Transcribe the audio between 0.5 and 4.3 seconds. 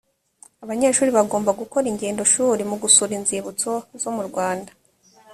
abanyeshuri bagomba gukora ingendoshuri mu gusura inzibutso zo mu